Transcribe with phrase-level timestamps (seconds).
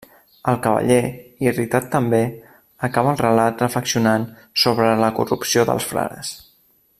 [0.51, 0.95] El cavaller,
[1.47, 2.21] irritat també,
[2.89, 4.27] acaba el relat reflexionant
[4.65, 6.33] sobre la corrupció dels frares.